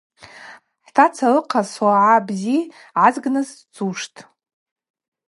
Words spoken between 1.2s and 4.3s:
лыхъаз согӏа бзи гӏазгныс сцуштӏ.